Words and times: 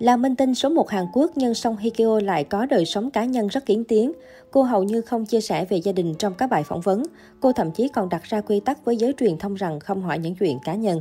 Là 0.00 0.16
minh 0.16 0.36
tinh 0.36 0.54
số 0.54 0.68
1 0.68 0.90
Hàn 0.90 1.06
Quốc, 1.12 1.30
nhưng 1.34 1.54
Song 1.54 1.76
Hye 1.76 1.90
Kyo 1.90 2.20
lại 2.20 2.44
có 2.44 2.66
đời 2.66 2.84
sống 2.84 3.10
cá 3.10 3.24
nhân 3.24 3.46
rất 3.46 3.66
kiến 3.66 3.84
tiếng. 3.88 4.12
Cô 4.50 4.62
hầu 4.62 4.82
như 4.82 5.00
không 5.00 5.26
chia 5.26 5.40
sẻ 5.40 5.64
về 5.64 5.76
gia 5.76 5.92
đình 5.92 6.14
trong 6.18 6.34
các 6.34 6.50
bài 6.50 6.62
phỏng 6.62 6.80
vấn. 6.80 7.02
Cô 7.40 7.52
thậm 7.52 7.70
chí 7.70 7.88
còn 7.88 8.08
đặt 8.08 8.22
ra 8.22 8.40
quy 8.40 8.60
tắc 8.60 8.84
với 8.84 8.96
giới 8.96 9.14
truyền 9.18 9.38
thông 9.38 9.54
rằng 9.54 9.80
không 9.80 10.02
hỏi 10.02 10.18
những 10.18 10.34
chuyện 10.34 10.58
cá 10.64 10.74
nhân. 10.74 11.00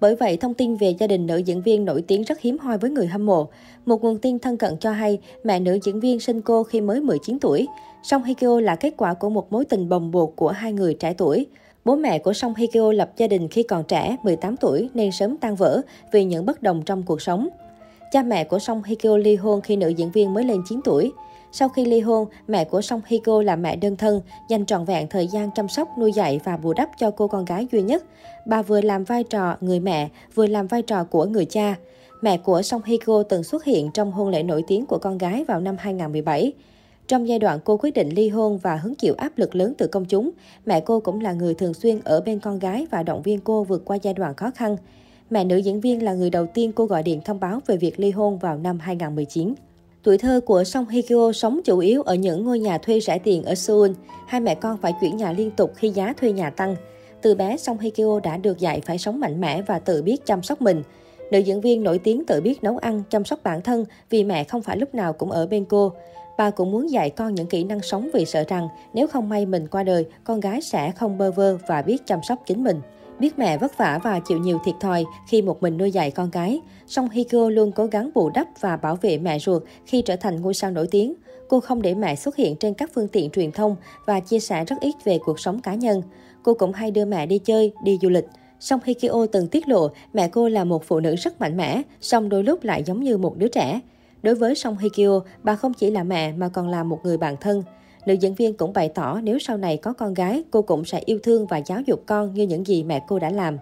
Bởi 0.00 0.16
vậy, 0.16 0.36
thông 0.36 0.54
tin 0.54 0.76
về 0.76 0.94
gia 0.98 1.06
đình 1.06 1.26
nữ 1.26 1.36
diễn 1.36 1.62
viên 1.62 1.84
nổi 1.84 2.02
tiếng 2.02 2.22
rất 2.22 2.40
hiếm 2.40 2.58
hoi 2.58 2.78
với 2.78 2.90
người 2.90 3.06
hâm 3.06 3.26
mộ. 3.26 3.48
Một 3.86 4.02
nguồn 4.02 4.18
tin 4.18 4.38
thân 4.38 4.56
cận 4.56 4.76
cho 4.80 4.90
hay, 4.90 5.18
mẹ 5.44 5.60
nữ 5.60 5.78
diễn 5.82 6.00
viên 6.00 6.20
sinh 6.20 6.40
cô 6.40 6.62
khi 6.62 6.80
mới 6.80 7.00
19 7.00 7.38
tuổi. 7.38 7.66
Song 8.02 8.24
Hye 8.24 8.34
Kyo 8.34 8.60
là 8.60 8.76
kết 8.76 8.94
quả 8.96 9.14
của 9.14 9.30
một 9.30 9.52
mối 9.52 9.64
tình 9.64 9.88
bồng 9.88 10.10
bột 10.10 10.32
của 10.36 10.48
hai 10.48 10.72
người 10.72 10.94
trẻ 10.94 11.14
tuổi. 11.18 11.46
Bố 11.84 11.96
mẹ 11.96 12.18
của 12.18 12.32
Song 12.32 12.54
Hye 12.54 12.66
Kyo 12.66 12.92
lập 12.92 13.10
gia 13.16 13.26
đình 13.26 13.48
khi 13.48 13.62
còn 13.62 13.84
trẻ, 13.84 14.16
18 14.22 14.56
tuổi, 14.56 14.88
nên 14.94 15.12
sớm 15.12 15.36
tan 15.36 15.54
vỡ 15.54 15.80
vì 16.12 16.24
những 16.24 16.46
bất 16.46 16.62
đồng 16.62 16.82
trong 16.82 17.02
cuộc 17.02 17.22
sống. 17.22 17.48
Cha 18.10 18.22
mẹ 18.22 18.44
của 18.44 18.58
Song 18.58 18.82
Hye 18.82 18.94
Kyo 18.94 19.16
ly 19.16 19.36
hôn 19.36 19.60
khi 19.60 19.76
nữ 19.76 19.88
diễn 19.88 20.10
viên 20.10 20.34
mới 20.34 20.44
lên 20.44 20.62
9 20.68 20.80
tuổi. 20.84 21.12
Sau 21.52 21.68
khi 21.68 21.84
ly 21.84 22.00
hôn, 22.00 22.28
mẹ 22.48 22.64
của 22.64 22.82
Song 22.82 23.00
Hye 23.06 23.18
Kyo 23.24 23.42
là 23.42 23.56
mẹ 23.56 23.76
đơn 23.76 23.96
thân, 23.96 24.20
dành 24.48 24.66
trọn 24.66 24.84
vẹn 24.84 25.08
thời 25.08 25.26
gian 25.26 25.50
chăm 25.54 25.68
sóc, 25.68 25.88
nuôi 25.98 26.12
dạy 26.12 26.40
và 26.44 26.56
bù 26.56 26.72
đắp 26.72 26.88
cho 26.98 27.10
cô 27.10 27.28
con 27.28 27.44
gái 27.44 27.66
duy 27.72 27.82
nhất. 27.82 28.04
Bà 28.46 28.62
vừa 28.62 28.80
làm 28.80 29.04
vai 29.04 29.24
trò 29.24 29.56
người 29.60 29.80
mẹ, 29.80 30.08
vừa 30.34 30.46
làm 30.46 30.66
vai 30.66 30.82
trò 30.82 31.04
của 31.04 31.24
người 31.24 31.44
cha. 31.44 31.76
Mẹ 32.20 32.38
của 32.38 32.62
Song 32.62 32.82
Hye 32.84 32.96
Kyo 33.06 33.22
từng 33.22 33.44
xuất 33.44 33.64
hiện 33.64 33.90
trong 33.94 34.12
hôn 34.12 34.28
lễ 34.28 34.42
nổi 34.42 34.64
tiếng 34.68 34.86
của 34.86 34.98
con 34.98 35.18
gái 35.18 35.44
vào 35.44 35.60
năm 35.60 35.76
2017. 35.78 36.52
Trong 37.08 37.28
giai 37.28 37.38
đoạn 37.38 37.58
cô 37.64 37.76
quyết 37.76 37.94
định 37.94 38.08
ly 38.08 38.28
hôn 38.28 38.58
và 38.58 38.76
hứng 38.76 38.94
chịu 38.94 39.14
áp 39.18 39.38
lực 39.38 39.54
lớn 39.54 39.74
từ 39.78 39.86
công 39.86 40.04
chúng, 40.04 40.30
mẹ 40.66 40.80
cô 40.80 41.00
cũng 41.00 41.20
là 41.20 41.32
người 41.32 41.54
thường 41.54 41.74
xuyên 41.74 42.00
ở 42.04 42.20
bên 42.20 42.40
con 42.40 42.58
gái 42.58 42.86
và 42.90 43.02
động 43.02 43.22
viên 43.22 43.40
cô 43.40 43.64
vượt 43.64 43.84
qua 43.84 43.98
giai 44.02 44.14
đoạn 44.14 44.34
khó 44.34 44.50
khăn. 44.54 44.76
Mẹ 45.30 45.44
nữ 45.44 45.56
diễn 45.56 45.80
viên 45.80 46.02
là 46.02 46.14
người 46.14 46.30
đầu 46.30 46.46
tiên 46.46 46.72
cô 46.72 46.84
gọi 46.84 47.02
điện 47.02 47.20
thông 47.24 47.40
báo 47.40 47.60
về 47.66 47.76
việc 47.76 48.00
ly 48.00 48.10
hôn 48.10 48.38
vào 48.38 48.58
năm 48.58 48.78
2019. 48.78 49.54
Tuổi 50.02 50.18
thơ 50.18 50.40
của 50.46 50.64
Song 50.64 50.88
Hye 50.88 51.02
Kyo 51.02 51.32
sống 51.32 51.60
chủ 51.64 51.78
yếu 51.78 52.02
ở 52.02 52.14
những 52.14 52.44
ngôi 52.44 52.58
nhà 52.58 52.78
thuê 52.78 53.00
rẻ 53.00 53.18
tiền 53.18 53.42
ở 53.42 53.54
Seoul. 53.54 53.90
Hai 54.26 54.40
mẹ 54.40 54.54
con 54.54 54.76
phải 54.76 54.94
chuyển 55.00 55.16
nhà 55.16 55.32
liên 55.32 55.50
tục 55.50 55.72
khi 55.76 55.90
giá 55.90 56.12
thuê 56.20 56.32
nhà 56.32 56.50
tăng. 56.50 56.76
Từ 57.22 57.34
bé, 57.34 57.56
Song 57.56 57.78
Hye 57.78 57.90
Kyo 57.90 58.20
đã 58.20 58.36
được 58.36 58.58
dạy 58.58 58.80
phải 58.80 58.98
sống 58.98 59.20
mạnh 59.20 59.40
mẽ 59.40 59.62
và 59.62 59.78
tự 59.78 60.02
biết 60.02 60.26
chăm 60.26 60.42
sóc 60.42 60.62
mình. 60.62 60.82
Nữ 61.30 61.38
diễn 61.38 61.60
viên 61.60 61.82
nổi 61.82 61.98
tiếng 61.98 62.24
tự 62.26 62.40
biết 62.40 62.62
nấu 62.62 62.78
ăn, 62.78 63.02
chăm 63.10 63.24
sóc 63.24 63.40
bản 63.42 63.62
thân 63.62 63.84
vì 64.10 64.24
mẹ 64.24 64.44
không 64.44 64.62
phải 64.62 64.76
lúc 64.76 64.94
nào 64.94 65.12
cũng 65.12 65.30
ở 65.30 65.46
bên 65.46 65.64
cô. 65.64 65.92
Bà 66.38 66.50
cũng 66.50 66.70
muốn 66.70 66.90
dạy 66.90 67.10
con 67.10 67.34
những 67.34 67.46
kỹ 67.46 67.64
năng 67.64 67.82
sống 67.82 68.08
vì 68.14 68.24
sợ 68.24 68.44
rằng 68.48 68.68
nếu 68.94 69.06
không 69.06 69.28
may 69.28 69.46
mình 69.46 69.66
qua 69.68 69.82
đời, 69.82 70.06
con 70.24 70.40
gái 70.40 70.60
sẽ 70.60 70.90
không 70.90 71.18
bơ 71.18 71.30
vơ 71.30 71.56
và 71.66 71.82
biết 71.82 72.06
chăm 72.06 72.22
sóc 72.22 72.42
chính 72.46 72.64
mình. 72.64 72.80
Biết 73.18 73.38
mẹ 73.38 73.58
vất 73.58 73.78
vả 73.78 74.00
và 74.02 74.20
chịu 74.20 74.38
nhiều 74.38 74.58
thiệt 74.64 74.74
thòi 74.80 75.04
khi 75.28 75.42
một 75.42 75.62
mình 75.62 75.76
nuôi 75.76 75.90
dạy 75.90 76.10
con 76.10 76.30
cái, 76.30 76.60
song 76.86 77.08
Hiko 77.10 77.48
luôn 77.48 77.72
cố 77.72 77.86
gắng 77.86 78.10
bù 78.14 78.30
đắp 78.30 78.46
và 78.60 78.76
bảo 78.76 78.96
vệ 78.96 79.18
mẹ 79.18 79.38
ruột 79.38 79.62
khi 79.86 80.02
trở 80.02 80.16
thành 80.16 80.40
ngôi 80.40 80.54
sao 80.54 80.70
nổi 80.70 80.88
tiếng. 80.90 81.14
Cô 81.48 81.60
không 81.60 81.82
để 81.82 81.94
mẹ 81.94 82.16
xuất 82.16 82.36
hiện 82.36 82.56
trên 82.56 82.74
các 82.74 82.90
phương 82.94 83.08
tiện 83.08 83.30
truyền 83.30 83.52
thông 83.52 83.76
và 84.06 84.20
chia 84.20 84.40
sẻ 84.40 84.64
rất 84.64 84.76
ít 84.80 84.94
về 85.04 85.18
cuộc 85.24 85.40
sống 85.40 85.60
cá 85.60 85.74
nhân. 85.74 86.02
Cô 86.42 86.54
cũng 86.54 86.72
hay 86.72 86.90
đưa 86.90 87.04
mẹ 87.04 87.26
đi 87.26 87.38
chơi, 87.38 87.72
đi 87.84 87.98
du 88.02 88.08
lịch. 88.08 88.26
Song 88.60 88.80
Hikyo 88.84 89.26
từng 89.32 89.48
tiết 89.48 89.68
lộ 89.68 89.88
mẹ 90.12 90.28
cô 90.28 90.48
là 90.48 90.64
một 90.64 90.84
phụ 90.84 91.00
nữ 91.00 91.14
rất 91.16 91.40
mạnh 91.40 91.56
mẽ, 91.56 91.82
song 92.00 92.28
đôi 92.28 92.44
lúc 92.44 92.64
lại 92.64 92.82
giống 92.84 93.02
như 93.02 93.18
một 93.18 93.36
đứa 93.36 93.48
trẻ. 93.48 93.80
Đối 94.22 94.34
với 94.34 94.54
Song 94.54 94.76
Hikyo, 94.78 95.20
bà 95.42 95.56
không 95.56 95.74
chỉ 95.74 95.90
là 95.90 96.02
mẹ 96.02 96.32
mà 96.32 96.48
còn 96.48 96.68
là 96.68 96.84
một 96.84 97.00
người 97.04 97.16
bạn 97.16 97.36
thân. 97.40 97.62
Nữ 98.06 98.14
diễn 98.14 98.34
viên 98.34 98.54
cũng 98.54 98.72
bày 98.72 98.88
tỏ 98.88 99.20
nếu 99.22 99.38
sau 99.38 99.56
này 99.56 99.76
có 99.76 99.92
con 99.92 100.14
gái, 100.14 100.42
cô 100.50 100.62
cũng 100.62 100.84
sẽ 100.84 101.00
yêu 101.04 101.18
thương 101.22 101.46
và 101.46 101.56
giáo 101.56 101.80
dục 101.80 102.02
con 102.06 102.34
như 102.34 102.42
những 102.42 102.66
gì 102.66 102.84
mẹ 102.84 103.04
cô 103.08 103.18
đã 103.18 103.30
làm. 103.30 103.58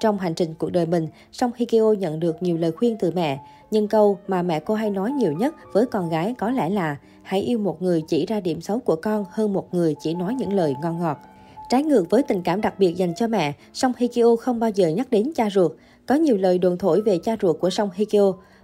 Trong 0.00 0.18
hành 0.18 0.34
trình 0.34 0.54
cuộc 0.58 0.70
đời 0.70 0.86
mình, 0.86 1.08
Song 1.32 1.50
Hye 1.56 1.80
nhận 1.98 2.20
được 2.20 2.42
nhiều 2.42 2.56
lời 2.56 2.72
khuyên 2.72 2.96
từ 3.00 3.10
mẹ, 3.10 3.40
nhưng 3.70 3.88
câu 3.88 4.18
mà 4.28 4.42
mẹ 4.42 4.60
cô 4.60 4.74
hay 4.74 4.90
nói 4.90 5.10
nhiều 5.10 5.32
nhất 5.32 5.54
với 5.72 5.86
con 5.86 6.10
gái 6.10 6.34
có 6.38 6.50
lẽ 6.50 6.70
là 6.70 6.96
hãy 7.22 7.40
yêu 7.40 7.58
một 7.58 7.82
người 7.82 8.02
chỉ 8.08 8.26
ra 8.26 8.40
điểm 8.40 8.60
xấu 8.60 8.78
của 8.78 8.96
con 8.96 9.24
hơn 9.30 9.52
một 9.52 9.74
người 9.74 9.94
chỉ 10.02 10.14
nói 10.14 10.34
những 10.34 10.52
lời 10.52 10.74
ngon 10.82 11.00
ngọt. 11.00 11.18
Trái 11.68 11.82
ngược 11.82 12.10
với 12.10 12.22
tình 12.22 12.42
cảm 12.42 12.60
đặc 12.60 12.78
biệt 12.78 12.94
dành 12.96 13.14
cho 13.14 13.26
mẹ, 13.28 13.52
Song 13.72 13.92
Hye 13.96 14.08
không 14.40 14.60
bao 14.60 14.70
giờ 14.70 14.88
nhắc 14.88 15.10
đến 15.10 15.32
cha 15.34 15.50
ruột. 15.50 15.72
Có 16.06 16.14
nhiều 16.14 16.36
lời 16.36 16.58
đồn 16.58 16.78
thổi 16.78 17.00
về 17.02 17.18
cha 17.18 17.36
ruột 17.42 17.60
của 17.60 17.70
Song 17.70 17.90
Hye 17.94 18.06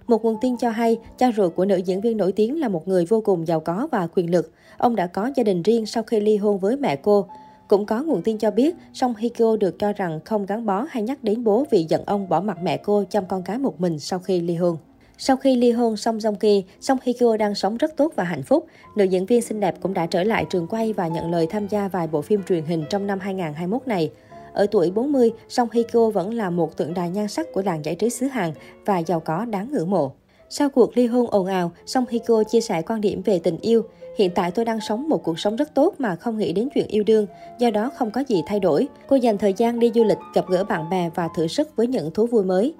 một 0.09 0.23
nguồn 0.23 0.37
tin 0.41 0.57
cho 0.57 0.69
hay, 0.69 0.97
cha 1.17 1.31
ruột 1.37 1.55
của 1.55 1.65
nữ 1.65 1.77
diễn 1.77 2.01
viên 2.01 2.17
nổi 2.17 2.31
tiếng 2.31 2.59
là 2.59 2.67
một 2.67 2.87
người 2.87 3.05
vô 3.05 3.21
cùng 3.21 3.47
giàu 3.47 3.59
có 3.59 3.87
và 3.91 4.07
quyền 4.15 4.31
lực. 4.31 4.51
Ông 4.77 4.95
đã 4.95 5.07
có 5.07 5.31
gia 5.35 5.43
đình 5.43 5.61
riêng 5.61 5.85
sau 5.85 6.03
khi 6.03 6.19
ly 6.19 6.37
hôn 6.37 6.59
với 6.59 6.77
mẹ 6.77 6.95
cô. 6.95 7.25
Cũng 7.67 7.85
có 7.85 8.03
nguồn 8.03 8.21
tin 8.21 8.37
cho 8.37 8.51
biết, 8.51 8.75
Song 8.93 9.15
Hikyo 9.15 9.55
được 9.55 9.79
cho 9.79 9.93
rằng 9.93 10.19
không 10.25 10.45
gắn 10.45 10.65
bó 10.65 10.85
hay 10.89 11.03
nhắc 11.03 11.23
đến 11.23 11.43
bố 11.43 11.65
vì 11.71 11.85
giận 11.89 12.03
ông 12.05 12.29
bỏ 12.29 12.41
mặt 12.41 12.57
mẹ 12.63 12.77
cô 12.77 13.03
chăm 13.09 13.25
con 13.25 13.43
cái 13.43 13.57
một 13.57 13.81
mình 13.81 13.99
sau 13.99 14.19
khi 14.19 14.39
ly 14.39 14.55
hôn. 14.55 14.77
Sau 15.17 15.37
khi 15.37 15.55
ly 15.55 15.71
hôn, 15.71 15.97
Song 15.97 16.17
Joong 16.17 16.35
Ki, 16.35 16.63
Song 16.81 16.97
Hye 17.03 17.37
đang 17.39 17.55
sống 17.55 17.77
rất 17.77 17.97
tốt 17.97 18.13
và 18.15 18.23
hạnh 18.23 18.43
phúc. 18.43 18.65
Nữ 18.95 19.03
diễn 19.03 19.25
viên 19.25 19.41
xinh 19.41 19.59
đẹp 19.59 19.75
cũng 19.81 19.93
đã 19.93 20.05
trở 20.05 20.23
lại 20.23 20.45
trường 20.49 20.67
quay 20.67 20.93
và 20.93 21.07
nhận 21.07 21.31
lời 21.31 21.47
tham 21.49 21.67
gia 21.67 21.87
vài 21.87 22.07
bộ 22.07 22.21
phim 22.21 22.43
truyền 22.43 22.65
hình 22.65 22.83
trong 22.89 23.07
năm 23.07 23.19
2021 23.19 23.87
này. 23.87 24.11
Ở 24.59 24.65
tuổi 24.71 24.91
40, 24.91 25.31
Song 25.49 25.69
Hye 25.71 25.83
Kyo 25.83 26.09
vẫn 26.09 26.33
là 26.33 26.49
một 26.49 26.77
tượng 26.77 26.93
đài 26.93 27.09
nhan 27.09 27.27
sắc 27.27 27.53
của 27.53 27.61
làng 27.65 27.85
giải 27.85 27.95
trí 27.95 28.09
xứ 28.09 28.25
Hàn 28.27 28.51
và 28.85 28.99
giàu 28.99 29.19
có 29.19 29.45
đáng 29.45 29.71
ngưỡng 29.71 29.89
mộ. 29.89 30.11
Sau 30.49 30.69
cuộc 30.69 30.97
ly 30.97 31.07
hôn 31.07 31.27
ồn 31.31 31.45
ào, 31.45 31.71
Song 31.85 32.05
Hye 32.09 32.19
Kyo 32.19 32.43
chia 32.43 32.61
sẻ 32.61 32.81
quan 32.81 33.01
điểm 33.01 33.21
về 33.21 33.39
tình 33.39 33.57
yêu. 33.61 33.81
Hiện 34.17 34.31
tại 34.35 34.51
tôi 34.51 34.65
đang 34.65 34.81
sống 34.81 35.09
một 35.09 35.23
cuộc 35.23 35.39
sống 35.39 35.55
rất 35.55 35.73
tốt 35.73 35.95
mà 35.97 36.15
không 36.15 36.37
nghĩ 36.37 36.53
đến 36.53 36.69
chuyện 36.75 36.87
yêu 36.87 37.03
đương, 37.03 37.25
do 37.59 37.69
đó 37.69 37.91
không 37.95 38.11
có 38.11 38.23
gì 38.27 38.43
thay 38.45 38.59
đổi. 38.59 38.87
Cô 39.07 39.15
dành 39.15 39.37
thời 39.37 39.53
gian 39.53 39.79
đi 39.79 39.91
du 39.95 40.03
lịch, 40.03 40.17
gặp 40.33 40.45
gỡ 40.49 40.63
bạn 40.63 40.89
bè 40.89 41.09
và 41.15 41.29
thử 41.35 41.47
sức 41.47 41.75
với 41.75 41.87
những 41.87 42.11
thú 42.11 42.27
vui 42.27 42.43
mới. 42.43 42.73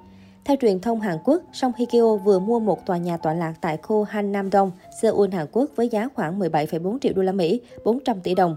Theo 0.45 0.57
truyền 0.61 0.79
thông 0.79 0.99
Hàn 0.99 1.17
Quốc, 1.25 1.41
Song 1.53 1.71
Hye 1.77 1.85
Kyo 1.85 2.15
vừa 2.15 2.39
mua 2.39 2.59
một 2.59 2.85
tòa 2.85 2.97
nhà 2.97 3.17
tọa 3.17 3.33
lạc 3.33 3.53
tại 3.61 3.77
khu 3.77 4.03
Han 4.03 4.31
Nam 4.31 4.51
Dong, 4.51 4.71
Seoul, 5.01 5.33
Hàn 5.33 5.47
Quốc 5.51 5.69
với 5.75 5.89
giá 5.89 6.07
khoảng 6.15 6.39
17,4 6.39 6.97
triệu 7.01 7.13
đô 7.15 7.21
la 7.21 7.31
Mỹ, 7.31 7.61
400 7.83 8.21
tỷ 8.21 8.35
đồng. 8.35 8.55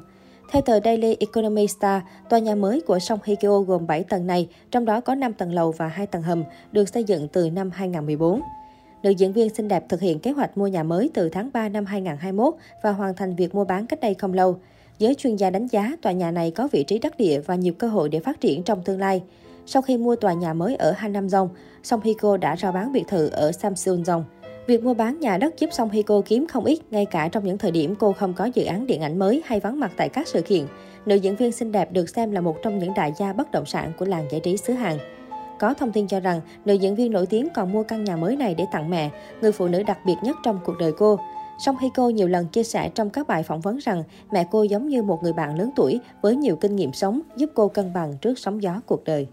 Theo 0.50 0.62
tờ 0.62 0.80
Daily 0.84 1.16
Economy 1.20 1.66
Star, 1.66 2.02
tòa 2.28 2.38
nhà 2.38 2.54
mới 2.54 2.80
của 2.80 2.98
Song 2.98 3.18
Hikyo 3.24 3.60
gồm 3.60 3.86
7 3.86 4.04
tầng 4.04 4.26
này, 4.26 4.48
trong 4.70 4.84
đó 4.84 5.00
có 5.00 5.14
5 5.14 5.32
tầng 5.32 5.54
lầu 5.54 5.72
và 5.72 5.88
2 5.88 6.06
tầng 6.06 6.22
hầm, 6.22 6.44
được 6.72 6.88
xây 6.88 7.04
dựng 7.04 7.28
từ 7.28 7.50
năm 7.50 7.70
2014. 7.70 8.40
Nữ 9.02 9.10
diễn 9.10 9.32
viên 9.32 9.54
xinh 9.54 9.68
đẹp 9.68 9.84
thực 9.88 10.00
hiện 10.00 10.18
kế 10.18 10.30
hoạch 10.30 10.58
mua 10.58 10.66
nhà 10.66 10.82
mới 10.82 11.10
từ 11.14 11.28
tháng 11.28 11.50
3 11.52 11.68
năm 11.68 11.84
2021 11.86 12.54
và 12.82 12.92
hoàn 12.92 13.14
thành 13.14 13.36
việc 13.36 13.54
mua 13.54 13.64
bán 13.64 13.86
cách 13.86 14.00
đây 14.00 14.14
không 14.14 14.32
lâu. 14.32 14.56
Giới 14.98 15.14
chuyên 15.14 15.36
gia 15.36 15.50
đánh 15.50 15.66
giá 15.66 15.96
tòa 16.02 16.12
nhà 16.12 16.30
này 16.30 16.50
có 16.50 16.68
vị 16.72 16.84
trí 16.84 16.98
đắc 16.98 17.16
địa 17.16 17.40
và 17.40 17.54
nhiều 17.54 17.72
cơ 17.74 17.88
hội 17.88 18.08
để 18.08 18.20
phát 18.20 18.40
triển 18.40 18.62
trong 18.62 18.82
tương 18.82 19.00
lai. 19.00 19.22
Sau 19.66 19.82
khi 19.82 19.96
mua 19.96 20.16
tòa 20.16 20.32
nhà 20.32 20.54
mới 20.54 20.76
ở 20.76 20.92
Hanam 20.92 21.28
Dong, 21.28 21.48
Song 21.82 22.00
Hiko 22.00 22.36
đã 22.36 22.56
rao 22.56 22.72
bán 22.72 22.92
biệt 22.92 23.04
thự 23.08 23.28
ở 23.28 23.52
Samsung 23.52 24.04
Dong. 24.04 24.24
Việc 24.66 24.84
mua 24.84 24.94
bán 24.94 25.20
nhà 25.20 25.38
đất 25.38 25.54
giúp 25.58 25.70
Song 25.72 25.90
Hye 25.90 26.02
Kyo 26.02 26.20
kiếm 26.24 26.46
không 26.46 26.64
ít, 26.64 26.78
ngay 26.90 27.06
cả 27.06 27.28
trong 27.28 27.44
những 27.44 27.58
thời 27.58 27.70
điểm 27.70 27.94
cô 27.98 28.12
không 28.12 28.34
có 28.34 28.44
dự 28.44 28.64
án 28.64 28.86
điện 28.86 29.00
ảnh 29.00 29.18
mới 29.18 29.42
hay 29.44 29.60
vắng 29.60 29.80
mặt 29.80 29.92
tại 29.96 30.08
các 30.08 30.28
sự 30.28 30.42
kiện. 30.42 30.66
Nữ 31.06 31.14
diễn 31.14 31.36
viên 31.36 31.52
xinh 31.52 31.72
đẹp 31.72 31.92
được 31.92 32.08
xem 32.08 32.32
là 32.32 32.40
một 32.40 32.56
trong 32.62 32.78
những 32.78 32.94
đại 32.94 33.12
gia 33.18 33.32
bất 33.32 33.50
động 33.50 33.66
sản 33.66 33.92
của 33.98 34.04
làng 34.04 34.26
giải 34.30 34.40
trí 34.40 34.56
xứ 34.56 34.72
Hàn. 34.72 34.98
Có 35.58 35.74
thông 35.74 35.92
tin 35.92 36.06
cho 36.06 36.20
rằng, 36.20 36.40
nữ 36.64 36.74
diễn 36.74 36.94
viên 36.94 37.12
nổi 37.12 37.26
tiếng 37.26 37.48
còn 37.54 37.72
mua 37.72 37.82
căn 37.82 38.04
nhà 38.04 38.16
mới 38.16 38.36
này 38.36 38.54
để 38.54 38.66
tặng 38.72 38.90
mẹ, 38.90 39.10
người 39.40 39.52
phụ 39.52 39.68
nữ 39.68 39.82
đặc 39.82 39.98
biệt 40.06 40.16
nhất 40.22 40.36
trong 40.44 40.58
cuộc 40.64 40.78
đời 40.78 40.92
cô. 40.98 41.18
Song 41.58 41.78
Hye 41.78 41.90
Kyo 41.94 42.08
nhiều 42.08 42.28
lần 42.28 42.46
chia 42.46 42.62
sẻ 42.62 42.90
trong 42.94 43.10
các 43.10 43.26
bài 43.26 43.42
phỏng 43.42 43.60
vấn 43.60 43.78
rằng 43.78 44.02
mẹ 44.32 44.46
cô 44.50 44.62
giống 44.62 44.88
như 44.88 45.02
một 45.02 45.22
người 45.22 45.32
bạn 45.32 45.58
lớn 45.58 45.70
tuổi 45.76 46.00
với 46.22 46.36
nhiều 46.36 46.56
kinh 46.56 46.76
nghiệm 46.76 46.92
sống, 46.92 47.20
giúp 47.36 47.50
cô 47.54 47.68
cân 47.68 47.92
bằng 47.92 48.14
trước 48.20 48.38
sóng 48.38 48.62
gió 48.62 48.80
cuộc 48.86 49.04
đời. 49.04 49.26